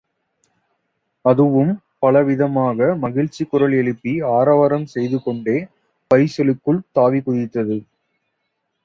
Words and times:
அதுவும் 1.25 1.73
பல 1.99 2.23
விதமாக 2.23 2.95
மகிழ்ச்சிக் 2.95 3.49
குரல் 3.49 3.71
எழுப்பி 3.71 4.13
ஆராவரம் 4.31 4.87
செய்துகொண்டே 4.93 5.57
பரிசலுக்குள் 6.11 6.81
தாவிக் 6.95 7.25
குதித்தது. 7.27 7.77